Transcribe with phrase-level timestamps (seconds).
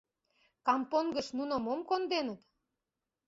[0.67, 2.41] —Кампонгыш нуно мом конденыт?